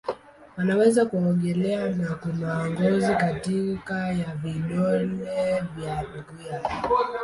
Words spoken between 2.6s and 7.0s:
ngozi kati ya vidole vya miguu yao.